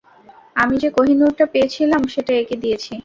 [0.55, 2.93] আমি যে কোহিনূর টা পেয়েছিলাম, সেটা একে দিয়েছি।